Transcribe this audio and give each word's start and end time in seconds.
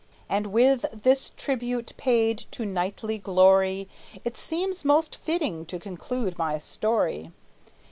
And 0.27 0.47
with 0.47 0.85
this 0.91 1.29
tribute 1.29 1.91
paid 1.95 2.39
to 2.49 2.65
knightly 2.65 3.19
glory 3.19 3.87
It 4.25 4.35
seems 4.35 4.83
most 4.83 5.15
fitting 5.15 5.63
to 5.67 5.77
conclude 5.77 6.39
my 6.39 6.57
story. 6.57 7.29